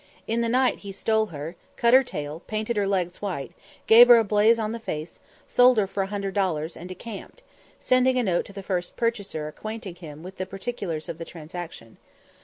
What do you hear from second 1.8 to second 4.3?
her tail, painted her legs white, gave her a